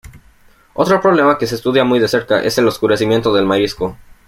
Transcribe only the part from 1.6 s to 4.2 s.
muy de cerca es el oscurecimiento del marisco.